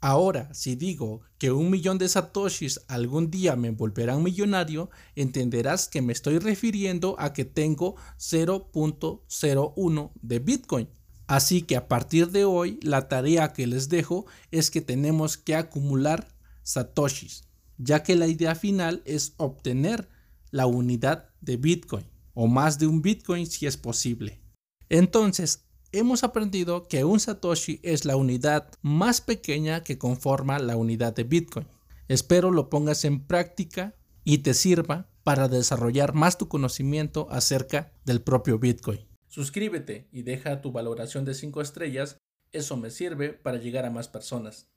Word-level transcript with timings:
Ahora, 0.00 0.54
si 0.54 0.76
digo 0.76 1.22
que 1.38 1.50
un 1.50 1.70
millón 1.70 1.98
de 1.98 2.08
satoshis 2.08 2.80
algún 2.86 3.32
día 3.32 3.56
me 3.56 3.70
volverán 3.70 4.22
millonario, 4.22 4.90
entenderás 5.16 5.88
que 5.88 6.02
me 6.02 6.12
estoy 6.12 6.38
refiriendo 6.38 7.16
a 7.18 7.32
que 7.32 7.44
tengo 7.44 7.96
0.01 8.16 10.12
de 10.22 10.38
Bitcoin. 10.38 10.88
Así 11.26 11.62
que 11.62 11.76
a 11.76 11.88
partir 11.88 12.30
de 12.30 12.44
hoy, 12.44 12.78
la 12.82 13.08
tarea 13.08 13.52
que 13.52 13.66
les 13.66 13.88
dejo 13.88 14.26
es 14.52 14.70
que 14.70 14.80
tenemos 14.80 15.36
que 15.36 15.56
acumular 15.56 16.28
satoshis, 16.62 17.48
ya 17.76 18.04
que 18.04 18.14
la 18.14 18.28
idea 18.28 18.54
final 18.54 19.02
es 19.04 19.34
obtener 19.36 20.08
la 20.50 20.66
unidad 20.66 21.30
de 21.40 21.56
Bitcoin, 21.56 22.06
o 22.34 22.46
más 22.46 22.78
de 22.78 22.86
un 22.86 23.02
Bitcoin 23.02 23.46
si 23.46 23.66
es 23.66 23.76
posible. 23.76 24.40
Entonces, 24.88 25.67
hemos 25.92 26.24
aprendido 26.24 26.86
que 26.88 27.04
un 27.04 27.20
Satoshi 27.20 27.80
es 27.82 28.04
la 28.04 28.16
unidad 28.16 28.70
más 28.82 29.20
pequeña 29.20 29.82
que 29.84 29.98
conforma 29.98 30.58
la 30.58 30.76
unidad 30.76 31.14
de 31.14 31.24
Bitcoin. 31.24 31.66
Espero 32.08 32.50
lo 32.50 32.68
pongas 32.68 33.04
en 33.04 33.26
práctica 33.26 33.94
y 34.24 34.38
te 34.38 34.54
sirva 34.54 35.08
para 35.24 35.48
desarrollar 35.48 36.14
más 36.14 36.38
tu 36.38 36.48
conocimiento 36.48 37.26
acerca 37.30 37.92
del 38.04 38.22
propio 38.22 38.58
Bitcoin. 38.58 39.00
Suscríbete 39.28 40.08
y 40.10 40.22
deja 40.22 40.62
tu 40.62 40.72
valoración 40.72 41.24
de 41.24 41.34
5 41.34 41.60
estrellas, 41.60 42.16
eso 42.52 42.76
me 42.76 42.90
sirve 42.90 43.34
para 43.34 43.58
llegar 43.58 43.84
a 43.84 43.90
más 43.90 44.08
personas. 44.08 44.68